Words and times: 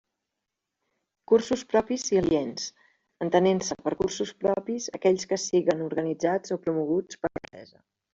Cursos 1.31 1.63
propis 1.73 2.05
i 2.15 2.19
aliens, 2.21 2.63
entenent-se 3.25 3.77
per 3.89 3.93
cursos 3.99 4.31
propis 4.45 4.87
aquells 5.01 5.29
que 5.33 5.39
siguen 5.45 5.85
organitzats 5.89 6.57
o 6.57 6.59
promoguts 6.65 7.21
per 7.21 7.33
l'empresa. 7.33 7.77